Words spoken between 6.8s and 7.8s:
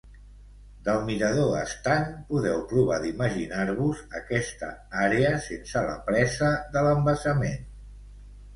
l'embassament.